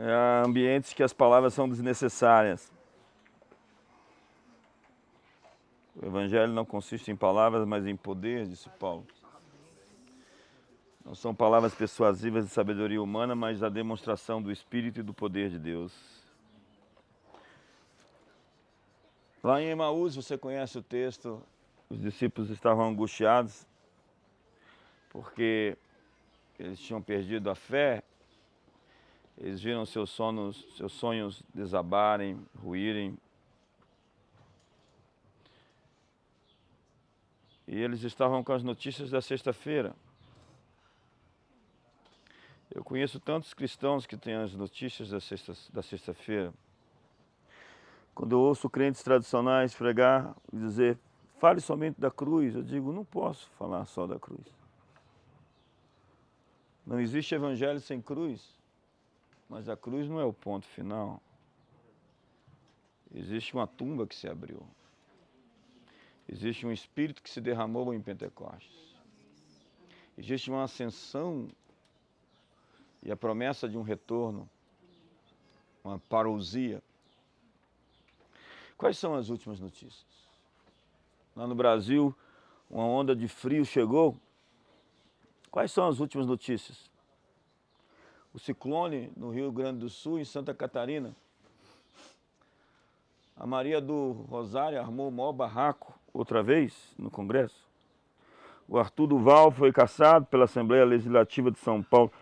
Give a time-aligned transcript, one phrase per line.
[0.00, 2.72] Há ambientes que as palavras são desnecessárias.
[6.00, 9.04] O evangelho não consiste em palavras, mas em poder, disse Paulo.
[11.04, 15.50] Não são palavras persuasivas de sabedoria humana, mas a demonstração do Espírito e do poder
[15.50, 15.92] de Deus.
[19.42, 21.42] Lá em Emaús, você conhece o texto,
[21.90, 23.66] os discípulos estavam angustiados
[25.08, 25.76] porque
[26.58, 28.04] eles tinham perdido a fé,
[29.40, 33.16] eles viram seus, sonos, seus sonhos desabarem, ruírem.
[37.66, 39.94] E eles estavam com as notícias da sexta-feira.
[42.74, 45.82] Eu conheço tantos cristãos que têm as notícias da sexta-feira.
[45.82, 46.54] Sexta
[48.14, 50.98] Quando eu ouço crentes tradicionais pregar e dizer,
[51.38, 54.46] fale somente da cruz, eu digo, não posso falar só da cruz.
[56.84, 58.57] Não existe evangelho sem cruz,
[59.48, 61.22] mas a cruz não é o ponto final.
[63.14, 64.62] Existe uma tumba que se abriu.
[66.28, 68.96] Existe um espírito que se derramou em Pentecostes.
[70.16, 71.48] Existe uma ascensão
[73.02, 74.48] e a promessa de um retorno,
[75.82, 76.82] uma parousia.
[78.76, 80.06] Quais são as últimas notícias?
[81.34, 82.14] Lá no Brasil,
[82.68, 84.20] uma onda de frio chegou
[85.50, 86.90] Quais são as últimas notícias?
[88.32, 91.14] O ciclone no Rio Grande do Sul, em Santa Catarina.
[93.36, 97.66] A Maria do Rosário armou o maior barraco outra vez no Congresso.
[98.68, 102.12] O Arthur Duval foi caçado pela Assembleia Legislativa de São Paulo.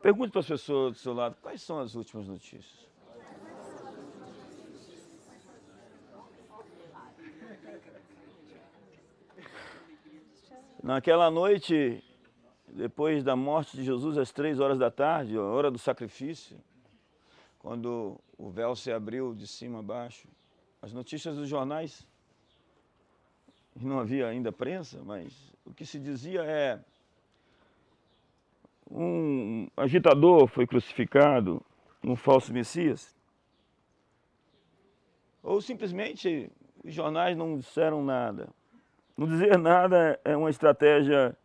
[0.00, 2.88] Pergunte para as pessoas do seu lado, quais são as últimas notícias?
[10.82, 12.02] Naquela noite,
[12.72, 16.58] depois da morte de Jesus, às três horas da tarde, a hora do sacrifício,
[17.58, 20.28] quando o véu se abriu de cima a baixo,
[20.80, 22.06] as notícias dos jornais,
[23.76, 26.80] não havia ainda prensa, mas o que se dizia é
[28.90, 31.62] um agitador foi crucificado,
[32.02, 33.14] um falso Messias.
[35.42, 36.50] Ou simplesmente
[36.82, 38.48] os jornais não disseram nada.
[39.16, 41.36] Não dizer nada é uma estratégia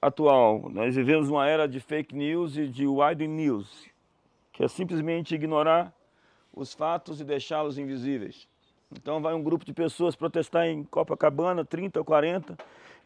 [0.00, 0.70] atual.
[0.70, 3.86] Nós vivemos uma era de fake news e de wide news,
[4.52, 5.94] que é simplesmente ignorar
[6.52, 8.48] os fatos e deixá-los invisíveis.
[8.92, 12.56] Então vai um grupo de pessoas protestar em Copacabana, 30 ou 40,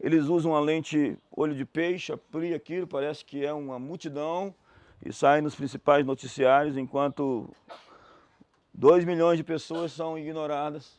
[0.01, 4.55] eles usam a lente olho de peixe, amplia aquilo, parece que é uma multidão,
[5.05, 7.49] e saem nos principais noticiários, enquanto
[8.73, 10.99] 2 milhões de pessoas são ignoradas,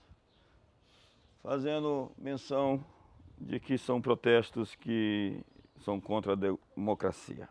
[1.42, 2.84] fazendo menção
[3.38, 5.44] de que são protestos que
[5.86, 7.48] são contra a democracia.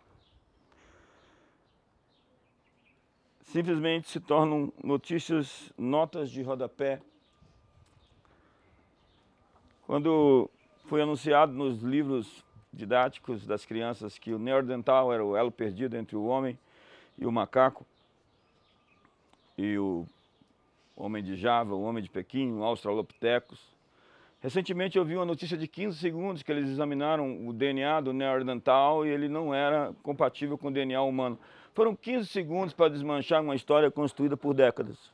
[3.45, 7.01] Simplesmente se tornam notícias, notas de rodapé.
[9.87, 10.51] Quando
[10.87, 16.17] foi anunciado nos livros didáticos das crianças que o neordental era o elo perdido entre
[16.17, 16.59] o homem
[17.17, 17.87] e o macaco,
[19.57, 20.05] e o
[20.97, 23.74] homem de Java, o homem de Pequim, o Australopithecus,
[24.45, 29.07] Recentemente eu vi uma notícia de 15 segundos que eles examinaram o DNA do neandertal
[29.07, 31.39] e ele não era compatível com o DNA humano.
[31.73, 35.11] Foram 15 segundos para desmanchar uma história construída por décadas.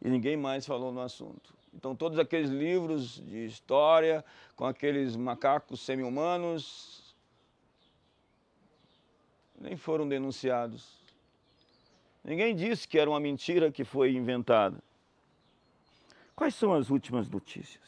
[0.00, 1.52] E ninguém mais falou no assunto.
[1.74, 7.16] Então todos aqueles livros de história com aqueles macacos semi-humanos
[9.60, 11.02] nem foram denunciados.
[12.22, 14.80] Ninguém disse que era uma mentira que foi inventada.
[16.42, 17.84] Quais são as últimas notícias?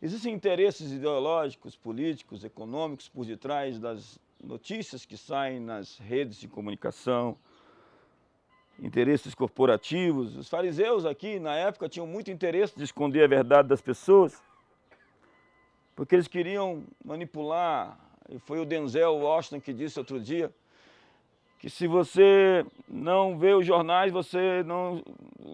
[0.00, 7.36] Existem interesses ideológicos, políticos, econômicos por detrás das notícias que saem nas redes de comunicação,
[8.78, 10.36] interesses corporativos.
[10.36, 14.40] Os fariseus aqui, na época, tinham muito interesse de esconder a verdade das pessoas,
[15.96, 20.54] porque eles queriam manipular, e foi o Denzel Washington que disse outro dia,
[21.64, 25.02] que se você não vê os jornais, você não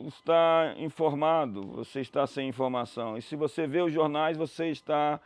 [0.08, 3.16] está informado, você está sem informação.
[3.16, 5.20] E se você vê os jornais, você está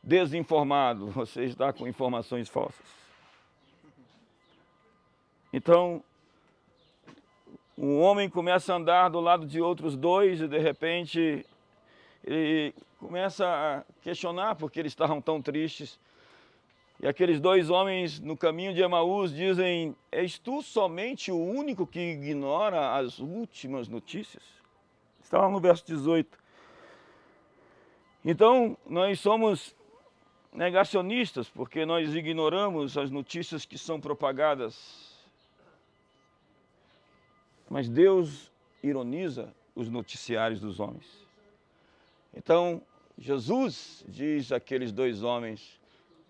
[0.00, 2.86] desinformado, você está com informações falsas.
[5.52, 6.04] Então,
[7.76, 11.44] um homem começa a andar do lado de outros dois e de repente
[12.22, 15.98] ele começa a questionar porque eles estavam tão tristes.
[17.02, 21.98] E aqueles dois homens no caminho de Emaús dizem: És tu somente o único que
[21.98, 24.44] ignora as últimas notícias?
[25.22, 26.38] Está lá no verso 18.
[28.24, 29.74] Então, nós somos
[30.52, 35.12] negacionistas porque nós ignoramos as notícias que são propagadas
[37.72, 38.52] Mas Deus
[38.82, 41.06] ironiza os noticiários dos homens.
[42.34, 42.82] Então,
[43.16, 45.80] Jesus diz àqueles dois homens: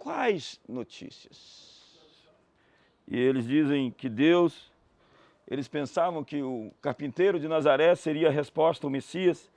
[0.02, 1.81] quais notícias?
[3.06, 4.69] E eles dizem que Deus,
[5.49, 9.49] eles pensavam que o carpinteiro de Nazaré seria a resposta ao Messias,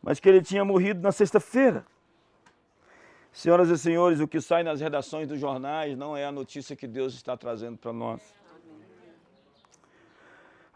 [0.00, 1.84] mas que ele tinha morrido na sexta-feira.
[3.32, 6.86] Senhoras e senhores, o que sai nas redações dos jornais não é a notícia que
[6.86, 8.22] Deus está trazendo para nós.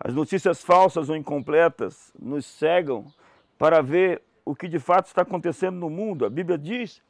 [0.00, 3.06] As notícias falsas ou incompletas nos cegam
[3.56, 6.26] para ver o que de fato está acontecendo no mundo.
[6.26, 7.00] A Bíblia diz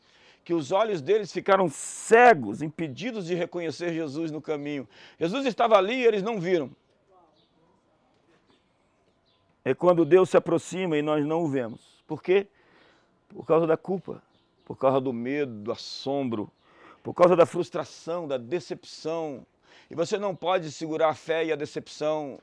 [0.44, 4.88] que os olhos deles ficaram cegos, impedidos de reconhecer Jesus no caminho.
[5.18, 6.70] Jesus estava ali e eles não viram.
[9.64, 12.02] É quando Deus se aproxima e nós não o vemos.
[12.06, 12.48] Por quê?
[13.28, 14.20] Por causa da culpa,
[14.64, 16.50] por causa do medo, do assombro,
[17.02, 19.46] por causa da frustração, da decepção.
[19.88, 22.40] E você não pode segurar a fé e a decepção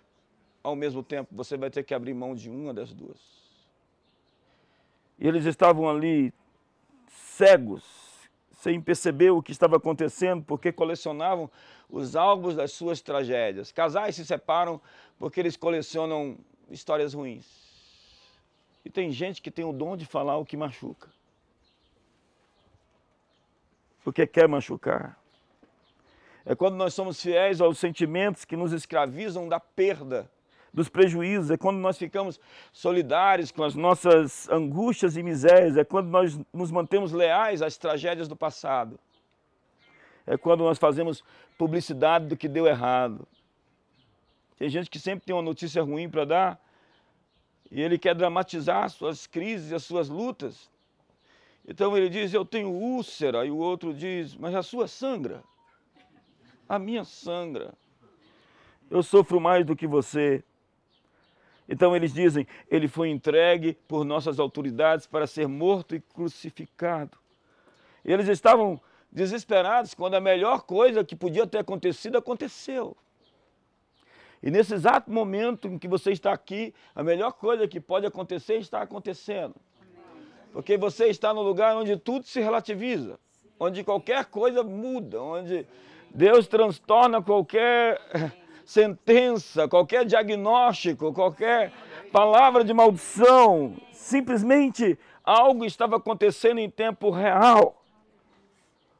[0.63, 1.35] ao mesmo tempo.
[1.35, 3.19] Você vai ter que abrir mão de uma das duas.
[5.19, 6.33] E eles estavam ali
[7.09, 7.83] cegos,
[8.51, 11.49] sem perceber o que estava acontecendo, porque colecionavam
[11.89, 13.71] os álbuns das suas tragédias.
[13.71, 14.79] Casais se separam
[15.17, 16.37] porque eles colecionam
[16.69, 17.45] histórias ruins.
[18.83, 21.09] E tem gente que tem o dom de falar o que machuca.
[24.03, 25.19] Porque quer machucar.
[26.45, 30.31] É quando nós somos fiéis aos sentimentos que nos escravizam da perda,
[30.73, 32.39] dos prejuízos, é quando nós ficamos
[32.71, 38.27] solidários com as nossas angústias e misérias, é quando nós nos mantemos leais às tragédias
[38.27, 38.99] do passado.
[40.25, 41.23] É quando nós fazemos
[41.57, 43.27] publicidade do que deu errado.
[44.57, 46.61] Tem gente que sempre tem uma notícia ruim para dar
[47.71, 50.69] e ele quer dramatizar as suas crises e as suas lutas.
[51.67, 55.43] Então ele diz: Eu tenho úlcera, e o outro diz: Mas a sua sangra.
[56.67, 57.73] A minha sangra.
[58.89, 60.43] Eu sofro mais do que você.
[61.69, 67.15] Então eles dizem: Ele foi entregue por nossas autoridades para ser morto e crucificado.
[68.03, 68.81] Eles estavam
[69.11, 72.97] desesperados quando a melhor coisa que podia ter acontecido aconteceu.
[74.41, 78.55] E nesse exato momento em que você está aqui, a melhor coisa que pode acontecer
[78.55, 79.55] está acontecendo.
[80.51, 83.19] Porque você está no lugar onde tudo se relativiza,
[83.59, 85.67] onde qualquer coisa muda, onde
[86.09, 87.99] Deus transtorna qualquer
[88.69, 91.73] sentença, qualquer diagnóstico, qualquer
[92.11, 93.75] palavra de maldição.
[93.91, 97.83] Simplesmente algo estava acontecendo em tempo real.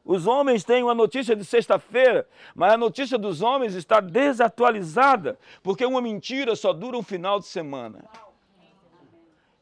[0.04, 5.86] Os homens têm uma notícia de sexta-feira, mas a notícia dos homens está desatualizada, porque
[5.86, 8.04] uma mentira só dura um final de semana.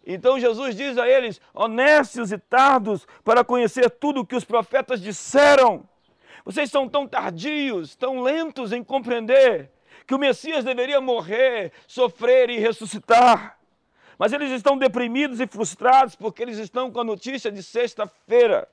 [0.05, 5.01] Então Jesus diz a eles: honestos e tardos para conhecer tudo o que os profetas
[5.01, 5.83] disseram.
[6.45, 9.69] Vocês são tão tardios, tão lentos em compreender
[10.07, 13.59] que o Messias deveria morrer, sofrer e ressuscitar.
[14.17, 18.67] Mas eles estão deprimidos e frustrados porque eles estão com a notícia de sexta-feira.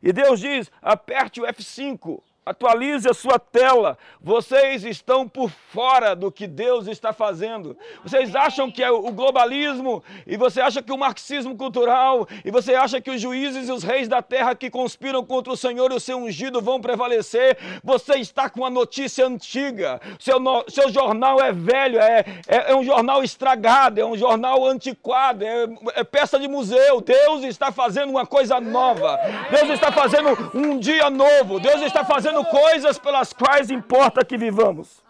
[0.00, 3.98] E Deus diz: aperte o F5, atualize a sua tela.
[4.20, 7.76] Vocês estão por fora do que Deus está fazendo.
[8.02, 12.74] Vocês acham que é o globalismo, e você acha que o marxismo cultural, e você
[12.74, 15.96] acha que os juízes e os reis da terra que conspiram contra o Senhor e
[15.96, 17.58] o seu ungido vão prevalecer.
[17.84, 20.00] Você está com a notícia antiga.
[20.18, 24.64] Seu, no, seu jornal é velho, é, é, é, um jornal estragado, é um jornal
[24.64, 27.00] antiquado, é, é peça de museu.
[27.00, 29.18] Deus está fazendo uma coisa nova.
[29.50, 31.60] Deus está fazendo um dia novo.
[31.60, 35.02] Deus está fazendo fazendo coisas pelas quais importa que vivamos.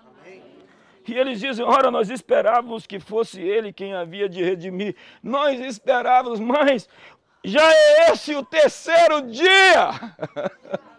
[1.07, 4.95] E eles dizem: Ora, nós esperávamos que fosse Ele quem havia de redimir.
[5.23, 6.89] Nós esperávamos, mas
[7.45, 9.91] já é esse o terceiro dia.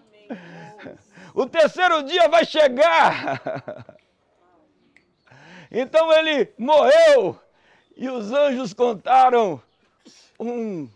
[1.34, 3.42] o terceiro dia vai chegar.
[5.72, 7.40] Então ele morreu
[7.96, 9.62] e os anjos contaram:
[10.40, 10.90] um,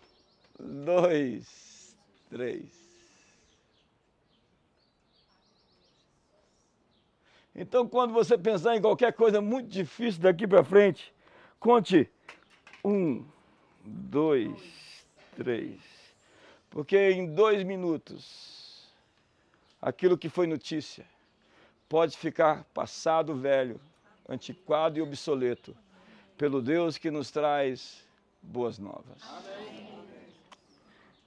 [0.59, 1.95] dois,
[2.27, 2.82] três.
[7.55, 11.13] Então, quando você pensar em qualquer coisa muito difícil daqui para frente,
[11.59, 12.09] conte
[12.83, 13.23] um,
[13.83, 15.05] dois,
[15.35, 15.79] três.
[16.69, 18.91] Porque em dois minutos,
[19.79, 21.05] aquilo que foi notícia
[21.87, 23.79] pode ficar passado velho,
[24.27, 25.75] antiquado e obsoleto,
[26.35, 28.03] pelo Deus que nos traz
[28.41, 29.21] boas novas.
[29.21, 29.83] Amém.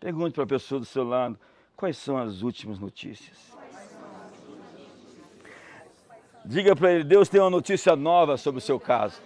[0.01, 1.39] Pergunte para a pessoa do seu lado,
[1.77, 3.56] quais são as últimas notícias?
[6.49, 9.21] Diga para ele, Deus tem uma notícia nova sobre o seu caso.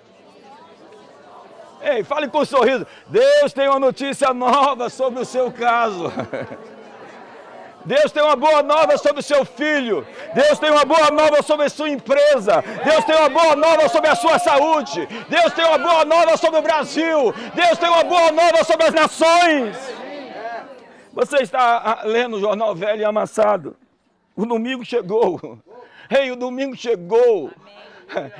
[1.82, 2.86] Ei, fale com um sorriso.
[3.08, 6.10] Deus tem uma notícia nova sobre o seu caso.
[7.84, 10.06] Deus tem uma boa nova sobre seu filho.
[10.34, 12.64] Deus tem uma boa nova sobre a sua empresa.
[12.84, 15.06] Deus tem uma boa nova sobre a sua saúde.
[15.28, 17.34] Deus tem uma boa nova sobre o Brasil.
[17.54, 19.76] Deus tem uma boa nova sobre as nações.
[21.12, 23.76] Você está lendo o jornal velho e amassado.
[24.34, 25.60] O domingo chegou.
[26.10, 27.52] Ei, o domingo chegou.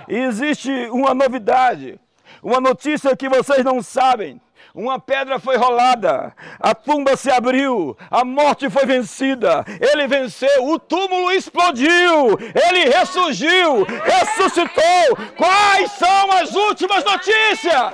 [0.09, 2.01] E existe uma novidade,
[2.43, 4.41] uma notícia que vocês não sabem.
[4.75, 10.79] Uma pedra foi rolada, a tumba se abriu, a morte foi vencida, ele venceu, o
[10.79, 15.17] túmulo explodiu, ele ressurgiu, ressuscitou.
[15.37, 17.93] Quais são as últimas notícias?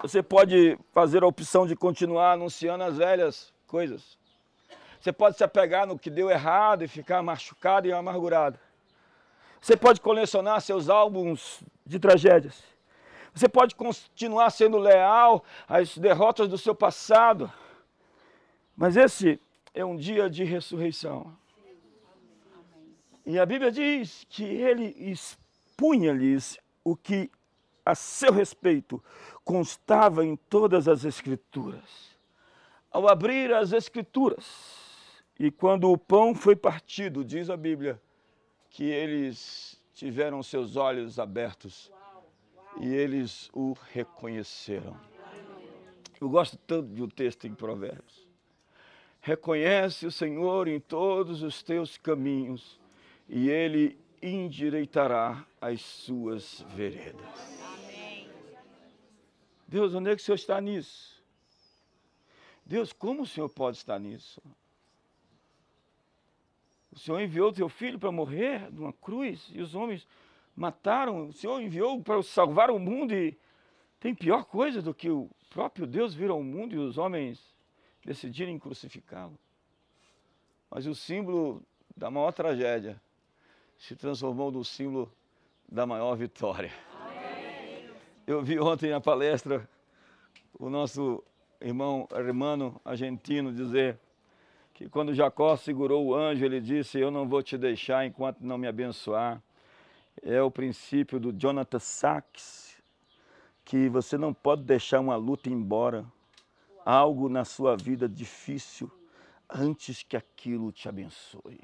[0.00, 4.19] Você pode fazer a opção de continuar anunciando as velhas coisas.
[5.00, 8.58] Você pode se apegar no que deu errado e ficar machucado e amargurado.
[9.60, 12.62] Você pode colecionar seus álbuns de tragédias.
[13.34, 17.50] Você pode continuar sendo leal às derrotas do seu passado.
[18.76, 19.40] Mas esse
[19.72, 21.34] é um dia de ressurreição.
[23.24, 27.30] E a Bíblia diz que ele expunha-lhes o que
[27.84, 29.02] a seu respeito
[29.44, 32.10] constava em todas as Escrituras.
[32.90, 34.89] Ao abrir as Escrituras,
[35.40, 37.98] e quando o pão foi partido, diz a Bíblia,
[38.68, 41.90] que eles tiveram seus olhos abertos
[42.78, 44.94] e eles o reconheceram.
[46.20, 48.28] Eu gosto tanto de um texto em Provérbios.
[49.22, 52.78] Reconhece o Senhor em todos os teus caminhos
[53.26, 57.24] e ele endireitará as suas veredas.
[59.66, 61.24] Deus, onde é que o Senhor está nisso?
[62.66, 64.42] Deus, como o Senhor pode estar nisso?
[66.92, 70.06] O Senhor enviou o teu filho para morrer numa cruz e os homens
[70.56, 71.28] mataram.
[71.28, 73.38] O Senhor enviou para salvar o mundo e
[74.00, 77.54] tem pior coisa do que o próprio Deus vir ao mundo e os homens
[78.04, 79.38] decidirem crucificá-lo.
[80.70, 81.62] Mas o símbolo
[81.96, 83.00] da maior tragédia
[83.78, 85.12] se transformou no símbolo
[85.68, 86.72] da maior vitória.
[88.26, 89.68] Eu vi ontem na palestra
[90.58, 91.22] o nosso
[91.60, 93.98] irmão hermano argentino dizer
[94.80, 98.56] que quando Jacó segurou o anjo, ele disse: Eu não vou te deixar enquanto não
[98.56, 99.42] me abençoar.
[100.22, 102.82] É o princípio do Jonathan Sachs,
[103.62, 106.06] que você não pode deixar uma luta embora,
[106.82, 108.90] algo na sua vida difícil,
[109.50, 111.60] antes que aquilo te abençoe.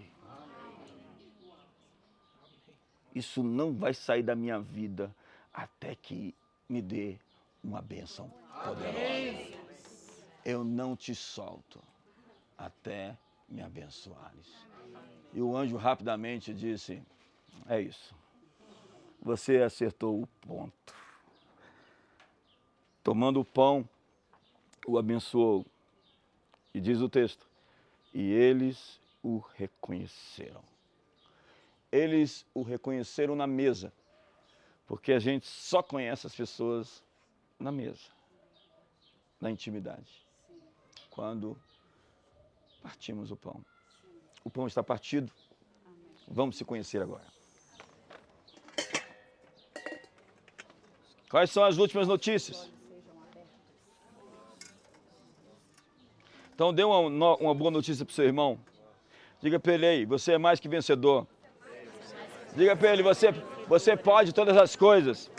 [3.15, 5.11] Isso não vai sair da minha vida
[5.55, 6.35] até que
[6.69, 7.17] me dê
[7.65, 8.31] uma bênção
[8.63, 9.57] poderosa.
[10.45, 11.81] Eu não te solto
[12.57, 13.17] até
[13.49, 14.67] me abençoares.
[15.33, 17.03] E o anjo rapidamente disse:
[17.69, 18.15] É isso.
[19.21, 20.95] Você acertou o ponto.
[23.03, 23.89] Tomando o pão,
[24.87, 25.65] o abençoou.
[26.73, 27.47] E diz o texto:
[28.15, 30.63] E eles o reconheceram.
[31.91, 33.93] Eles o reconheceram na mesa.
[34.87, 37.03] Porque a gente só conhece as pessoas
[37.59, 38.09] na mesa,
[39.41, 40.25] na intimidade.
[41.11, 41.59] Quando
[42.83, 43.65] partimos o pão.
[44.45, 45.33] O pão está partido.
[46.29, 47.25] Vamos se conhecer agora.
[51.29, 52.71] Quais são as últimas notícias?
[56.55, 58.59] Então dê uma, uma boa notícia para o seu irmão.
[59.43, 61.27] Diga para ele aí, você é mais que vencedor.
[62.55, 63.33] Diga para ele, você,
[63.69, 65.31] você pode todas as coisas.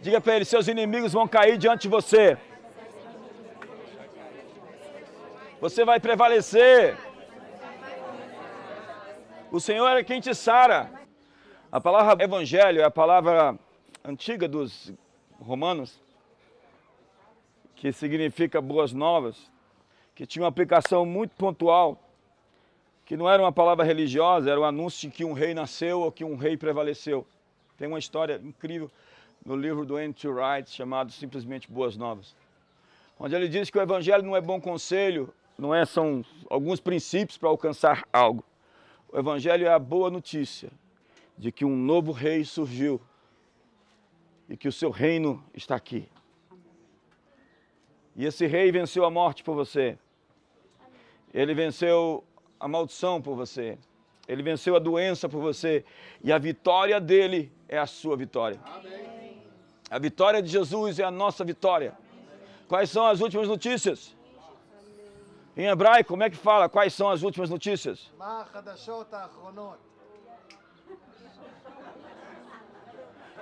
[0.00, 2.36] Diga para ele, seus inimigos vão cair diante de você.
[5.64, 6.94] Você vai prevalecer.
[9.50, 10.92] O Senhor é quem te sara.
[11.72, 13.58] A palavra evangelho é a palavra
[14.04, 14.92] antiga dos
[15.40, 15.98] romanos,
[17.76, 19.50] que significa boas novas,
[20.14, 21.98] que tinha uma aplicação muito pontual
[23.06, 26.02] que não era uma palavra religiosa, era o um anúncio de que um rei nasceu
[26.02, 27.26] ou que um rei prevaleceu.
[27.78, 28.90] Tem uma história incrível
[29.42, 30.28] no livro do N.T.
[30.28, 32.36] Wright chamado simplesmente Boas Novas,
[33.18, 37.38] onde ele diz que o evangelho não é bom conselho, não é são alguns princípios
[37.38, 38.44] para alcançar algo.
[39.08, 40.70] O evangelho é a boa notícia
[41.36, 43.00] de que um novo rei surgiu
[44.48, 46.08] e que o seu reino está aqui.
[48.16, 49.98] E esse rei venceu a morte por você.
[51.32, 52.22] Ele venceu
[52.60, 53.78] a maldição por você.
[54.28, 55.84] Ele venceu a doença por você.
[56.22, 58.60] E a vitória dele é a sua vitória.
[58.64, 59.42] Amém.
[59.90, 61.96] A vitória de Jesus é a nossa vitória.
[62.68, 64.16] Quais são as últimas notícias?
[65.56, 66.68] Em hebraico, como é que fala?
[66.68, 68.10] Quais são as últimas notícias?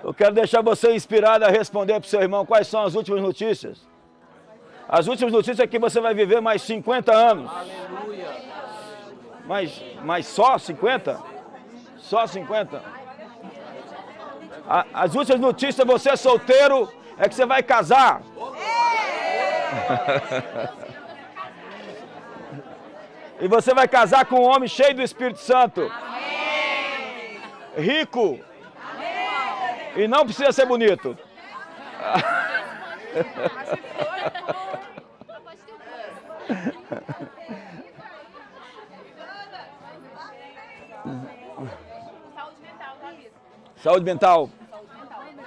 [0.05, 3.23] Eu quero deixar você inspirado a responder para o seu irmão quais são as últimas
[3.23, 3.87] notícias.
[4.89, 7.51] As últimas notícias é que você vai viver mais 50 anos.
[9.47, 11.19] Mas, mas só 50?
[11.99, 12.83] Só 50?
[14.69, 18.23] A- As últimas notícias, você é solteiro, é que você vai casar.
[23.43, 25.91] E você vai casar com um homem cheio do Espírito Santo.
[27.77, 28.39] Rico.
[29.97, 31.19] E não precisa ser bonito.
[43.77, 45.41] Saúde mental, saúde mental.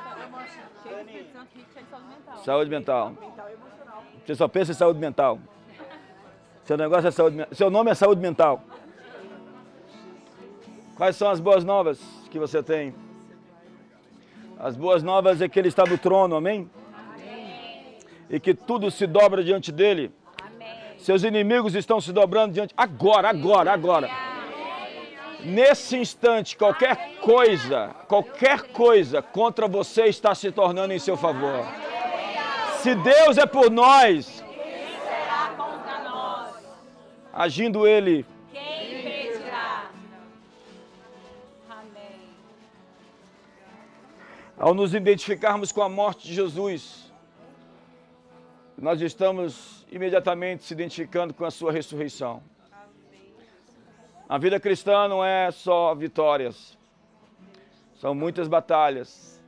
[2.44, 3.14] Saúde mental.
[4.26, 5.40] Você só pensa em saúde mental.
[6.66, 8.62] Seu negócio é saúde Seu nome é saúde mental.
[10.96, 12.94] Quais são as boas novas que você tem?
[14.58, 16.70] As boas novas é que ele está no trono, amém?
[18.30, 20.12] E que tudo se dobra diante dele.
[20.98, 22.74] Seus inimigos estão se dobrando diante.
[22.76, 24.10] Agora, agora, agora.
[25.44, 31.64] Nesse instante, qualquer coisa, qualquer coisa contra você está se tornando em seu favor.
[32.80, 34.44] Se Deus é por nós,
[35.04, 36.56] Será contra nós.
[37.36, 39.92] Agindo Ele, Quem impedirá?
[41.70, 42.30] Amém.
[44.58, 47.12] ao nos identificarmos com a morte de Jesus,
[48.78, 52.42] nós estamos imediatamente se identificando com a Sua ressurreição.
[54.28, 56.78] A vida cristã não é só vitórias,
[58.00, 59.40] são muitas batalhas.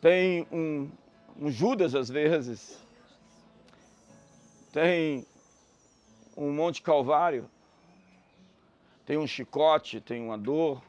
[0.00, 0.88] Tem um,
[1.38, 2.80] um Judas às vezes,
[4.72, 5.26] tem
[6.44, 7.50] um Monte Calvário,
[9.04, 10.82] tem um chicote, tem uma dor,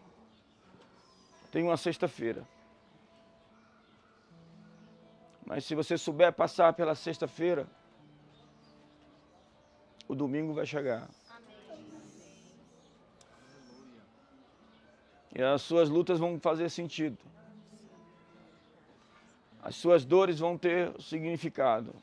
[1.52, 2.48] tem uma sexta-feira.
[5.46, 7.68] Mas se você souber passar pela sexta-feira,
[10.08, 11.10] o domingo vai chegar.
[15.36, 17.18] E as suas lutas vão fazer sentido.
[19.62, 21.94] As suas dores vão ter significado.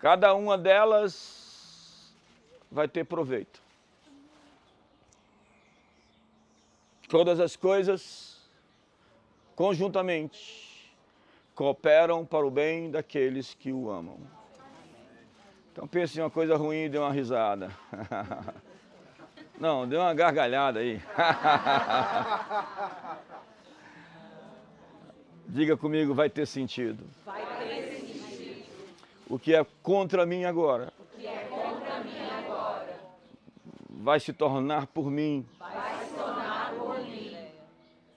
[0.00, 1.45] Cada uma delas
[2.70, 3.60] vai ter proveito.
[7.08, 8.38] Todas as coisas,
[9.54, 10.90] conjuntamente,
[11.54, 14.18] cooperam para o bem daqueles que o amam.
[15.72, 17.70] Então pense em uma coisa ruim e dê uma risada.
[19.58, 21.00] Não, dê uma gargalhada aí.
[25.48, 27.04] Diga comigo, vai ter sentido.
[27.24, 28.64] Vai ter sentido.
[29.28, 33.00] O que é contra mim agora O que é contra mim agora
[34.06, 37.36] vai se tornar por mim vai se tornar por mim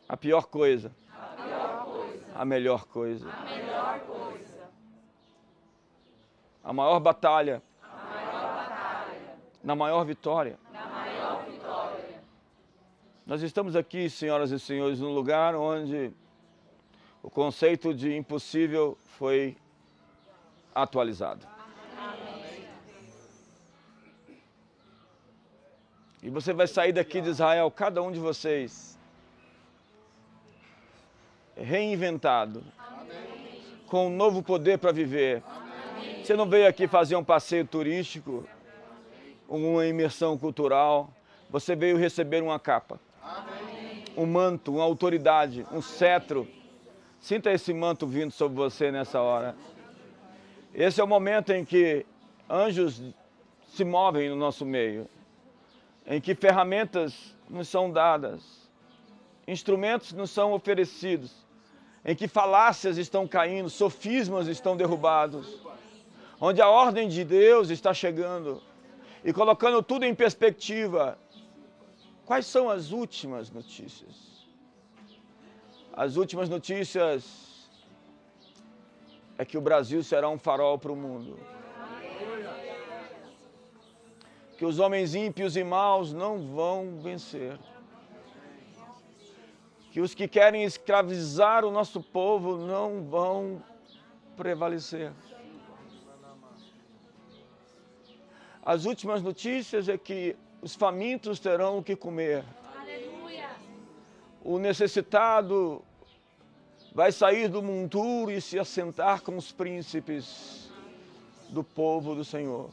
[0.07, 4.69] a pior coisa, a pior coisa, a melhor coisa, a melhor coisa,
[6.63, 10.59] a maior batalha, a maior batalha, na maior vitória.
[10.71, 12.21] na maior vitória.
[13.25, 16.13] Nós estamos aqui, senhoras e senhores, num lugar onde
[17.23, 19.57] o conceito de impossível foi
[20.75, 21.58] atualizado.
[26.21, 28.97] E você vai sair daqui de Israel, cada um de vocês,
[31.55, 32.63] reinventado,
[33.87, 35.41] com um novo poder para viver.
[36.23, 38.47] Você não veio aqui fazer um passeio turístico,
[39.47, 41.09] uma imersão cultural,
[41.49, 42.99] você veio receber uma capa
[44.19, 46.45] um manto, uma autoridade, um cetro.
[47.21, 49.55] Sinta esse manto vindo sobre você nessa hora.
[50.73, 52.05] Esse é o momento em que
[52.49, 53.01] anjos
[53.69, 55.07] se movem no nosso meio,
[56.09, 58.69] em que ferramentas nos são dadas,
[59.47, 61.31] instrumentos nos são oferecidos,
[62.03, 65.61] em que falácias estão caindo, sofismas estão derrubados,
[66.41, 68.61] onde a ordem de Deus está chegando
[69.23, 71.17] e colocando tudo em perspectiva,
[72.29, 74.45] Quais são as últimas notícias?
[75.91, 77.67] As últimas notícias
[79.35, 81.39] é que o Brasil será um farol para o mundo.
[84.59, 87.57] Que os homens ímpios e maus não vão vencer.
[89.89, 93.63] Que os que querem escravizar o nosso povo não vão
[94.35, 95.13] prevalecer.
[98.61, 102.43] As últimas notícias é que os famintos terão o que comer.
[102.77, 103.51] Aleluia.
[104.43, 105.81] O necessitado
[106.93, 110.69] vai sair do monturo e se assentar com os príncipes
[111.47, 112.69] do povo do Senhor.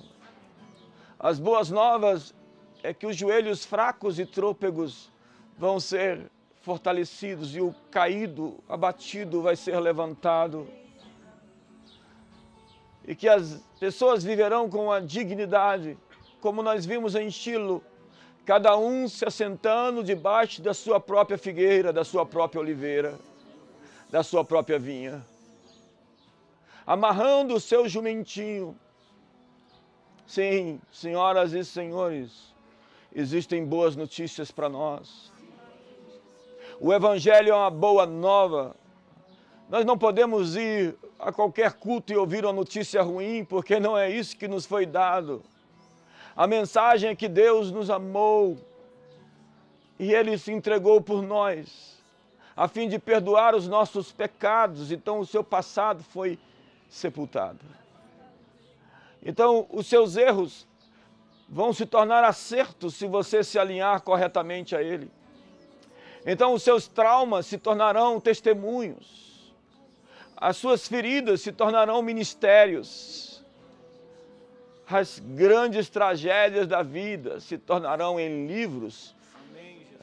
[1.18, 2.34] As boas novas
[2.82, 5.10] é que os joelhos fracos e trôpegos
[5.58, 10.66] vão ser fortalecidos e o caído, abatido vai ser levantado.
[13.06, 15.96] e que as pessoas viverão com a dignidade,
[16.40, 17.82] como nós vimos em Chilo,
[18.44, 23.16] cada um se assentando debaixo da sua própria figueira, da sua própria oliveira,
[24.10, 25.24] da sua própria vinha,
[26.84, 28.76] amarrando o seu jumentinho.
[30.26, 32.52] Sim, senhoras e senhores,
[33.14, 35.32] existem boas notícias para nós.
[36.80, 38.74] O Evangelho é uma boa nova.
[39.70, 44.10] Nós não podemos ir a qualquer culto e ouvir uma notícia ruim, porque não é
[44.10, 45.42] isso que nos foi dado.
[46.36, 48.58] A mensagem é que Deus nos amou
[49.98, 51.96] e Ele se entregou por nós,
[52.54, 54.90] a fim de perdoar os nossos pecados.
[54.90, 56.38] Então, o seu passado foi
[56.90, 57.85] sepultado.
[59.26, 60.66] Então, os seus erros
[61.46, 65.10] vão se tornar acertos se você se alinhar corretamente a Ele.
[66.24, 69.26] Então, os seus traumas se tornarão testemunhos
[70.36, 73.42] as suas feridas se tornarão ministérios.
[74.88, 79.16] As grandes tragédias da vida se tornarão em livros,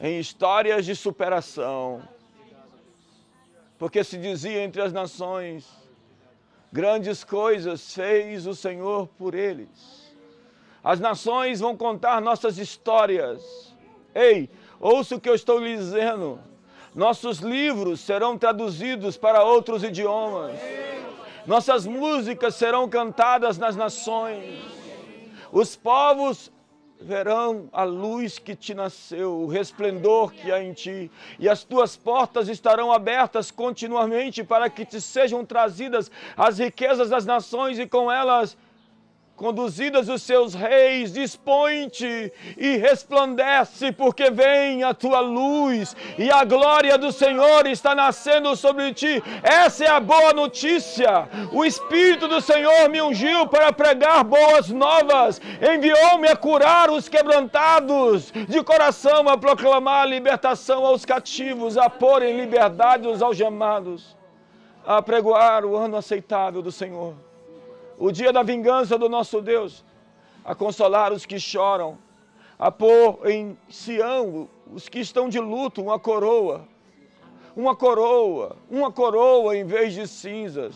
[0.01, 2.01] em histórias de superação.
[3.77, 5.69] Porque se dizia entre as nações:
[6.73, 9.69] grandes coisas fez o Senhor por eles.
[10.83, 13.75] As nações vão contar nossas histórias.
[14.13, 16.39] Ei, ouça o que eu estou lhe dizendo.
[16.95, 20.59] Nossos livros serão traduzidos para outros idiomas.
[21.45, 24.59] Nossas músicas serão cantadas nas nações.
[25.51, 26.51] Os povos
[27.04, 31.96] verão a luz que te nasceu, o resplendor que há em ti, e as tuas
[31.96, 38.12] portas estarão abertas continuamente para que te sejam trazidas as riquezas das nações e com
[38.12, 38.58] elas
[39.43, 46.97] conduzidas os seus reis, dispõe-te e resplandece, porque vem a tua luz e a glória
[46.97, 49.21] do Senhor está nascendo sobre ti.
[49.43, 51.27] Essa é a boa notícia.
[51.51, 58.32] O Espírito do Senhor me ungiu para pregar boas novas, enviou-me a curar os quebrantados
[58.32, 64.15] de coração, a proclamar libertação aos cativos, a pôr em liberdade os algemados,
[64.88, 67.33] a pregoar o ano aceitável do Senhor
[67.97, 69.84] o dia da vingança do nosso Deus,
[70.43, 71.97] a consolar os que choram,
[72.58, 76.67] a pôr em Sião os que estão de luto uma coroa,
[77.56, 80.75] uma coroa, uma coroa em vez de cinzas.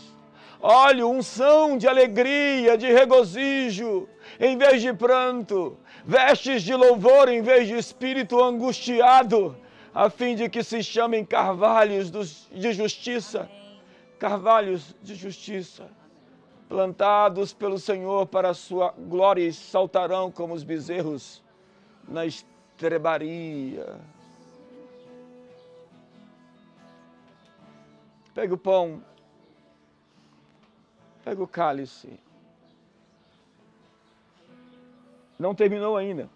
[0.60, 4.08] Óleo, unção de alegria, de regozijo,
[4.40, 9.56] em vez de pranto, vestes de louvor em vez de espírito angustiado,
[9.94, 12.10] a fim de que se chamem carvalhos
[12.50, 13.48] de justiça,
[14.18, 15.88] carvalhos de justiça
[16.68, 21.42] plantados pelo Senhor para a sua glória e saltarão como os bezerros
[22.06, 23.98] na estrebaria.
[28.34, 29.02] Pega o pão,
[31.24, 32.20] pega o cálice.
[35.38, 36.28] Não terminou ainda.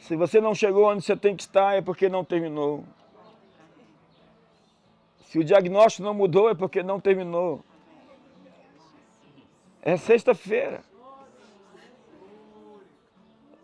[0.00, 2.84] Se você não chegou onde você tem que estar, é porque não terminou.
[5.24, 7.64] Se o diagnóstico não mudou, é porque não terminou.
[9.86, 10.82] É sexta-feira.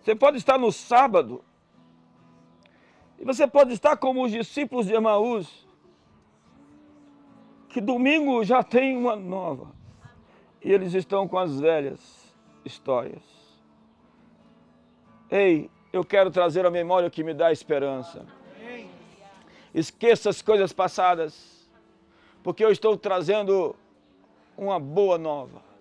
[0.01, 1.45] Você pode estar no sábado.
[3.19, 5.67] E você pode estar como os discípulos de Emaús,
[7.69, 9.73] que domingo já tem uma nova.
[10.63, 12.33] E eles estão com as velhas
[12.65, 13.25] histórias.
[15.29, 18.25] Ei, eu quero trazer a memória que me dá esperança.
[19.75, 21.69] Esqueça as coisas passadas,
[22.45, 23.75] porque eu estou trazendo
[24.57, 25.72] uma boa nova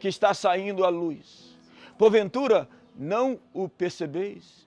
[0.00, 1.56] que está saindo à luz.
[1.98, 4.66] Porventura, não o percebeis?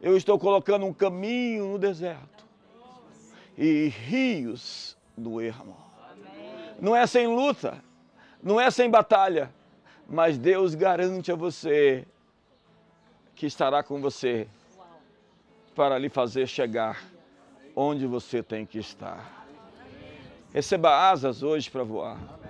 [0.00, 2.44] Eu estou colocando um caminho no deserto
[3.56, 5.76] e rios no ermo.
[6.80, 7.82] Não é sem luta,
[8.42, 9.52] não é sem batalha,
[10.08, 12.06] mas Deus garante a você
[13.34, 14.48] que estará com você
[15.74, 17.02] para lhe fazer chegar
[17.74, 19.46] onde você tem que estar.
[20.52, 22.41] Receba asas hoje para voar.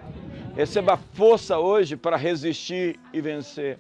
[0.54, 3.78] Receba força hoje para resistir e vencer.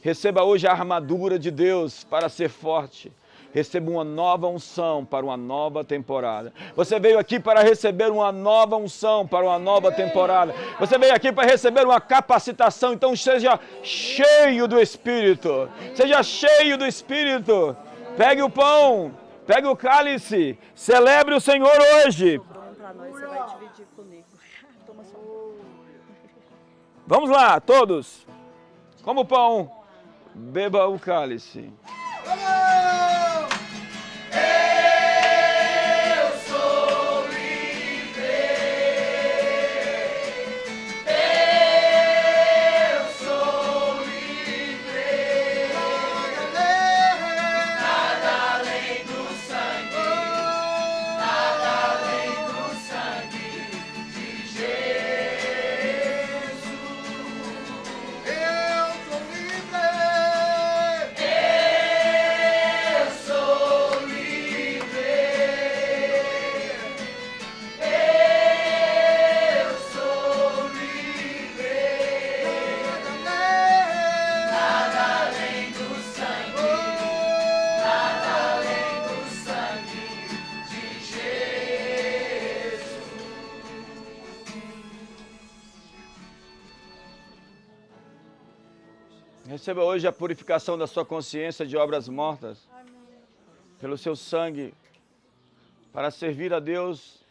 [0.00, 3.12] Receba hoje a armadura de Deus para ser forte.
[3.52, 6.52] Receba uma nova unção para uma nova temporada.
[6.74, 10.54] Você veio aqui para receber uma nova unção para uma nova temporada.
[10.80, 12.92] Você veio aqui para receber uma capacitação.
[12.94, 15.68] Então seja cheio do Espírito.
[15.94, 17.76] Seja cheio do Espírito.
[18.16, 19.14] Pegue o pão,
[19.46, 20.58] pegue o cálice.
[20.74, 22.38] Celebre o Senhor hoje.
[22.38, 24.13] Você vai dividir comigo.
[27.06, 28.26] Vamos lá, todos.
[29.02, 29.70] Como o pão,
[30.34, 31.70] beba o cálice.
[89.64, 92.68] Receba hoje a purificação da sua consciência de obras mortas.
[93.80, 94.74] Pelo seu sangue.
[95.90, 97.24] Para servir a Deus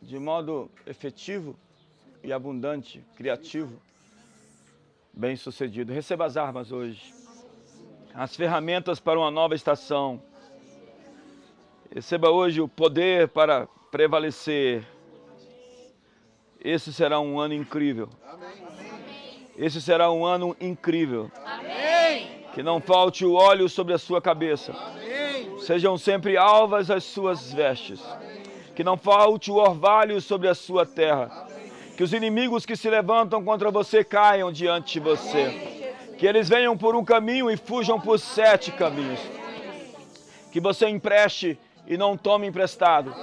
[0.00, 1.56] de modo efetivo
[2.22, 3.76] e abundante, criativo,
[5.12, 5.92] bem sucedido.
[5.92, 7.12] Receba as armas hoje.
[8.14, 10.22] As ferramentas para uma nova estação.
[11.92, 14.86] Receba hoje o poder para prevalecer.
[16.60, 18.08] Esse será um ano incrível.
[19.56, 21.30] Esse será um ano incrível.
[22.54, 24.74] Que não falte o óleo sobre a sua cabeça.
[25.60, 28.00] Sejam sempre alvas as suas vestes.
[28.74, 31.46] Que não falte o orvalho sobre a sua terra.
[31.96, 35.82] Que os inimigos que se levantam contra você caiam diante de você.
[36.18, 39.20] Que eles venham por um caminho e fujam por sete caminhos.
[40.50, 43.14] Que você empreste e não tome emprestado.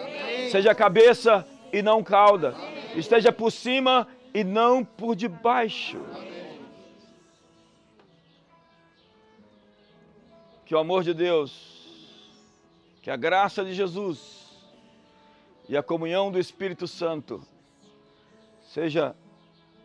[0.52, 2.56] Seja cabeça e não cauda.
[2.96, 6.00] Esteja por cima e não por debaixo.
[10.66, 11.88] Que o amor de Deus,
[13.02, 14.48] que a graça de Jesus
[15.68, 17.42] e a comunhão do Espírito Santo
[18.62, 19.16] seja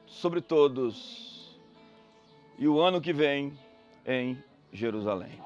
[0.07, 1.59] sobre todos
[2.59, 3.59] e o ano que vem
[4.07, 5.41] em Jerusalém.